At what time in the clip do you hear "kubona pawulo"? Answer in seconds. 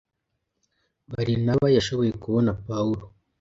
2.23-3.03